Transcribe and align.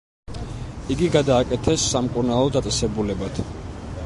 იგი 0.95 1.09
გადააკეთეს 1.17 1.85
სამკურნალო 1.93 2.51
დაწესებულებად. 2.57 3.45